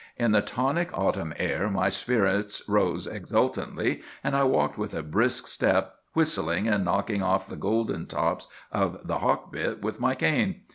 [0.17, 5.45] In the tonic autumn air my spirits rose exultantly, and I walked with a brisk
[5.45, 10.61] step, whistling and knocking off the golden tops of the hawk bit with my cane.